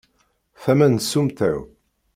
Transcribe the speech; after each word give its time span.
Tama 0.61 0.87
n 0.89 0.95
tsumta-w. 0.97 1.59